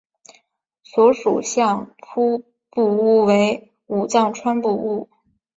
[0.83, 2.39] 所属相扑
[2.71, 5.07] 部屋为武藏川部屋。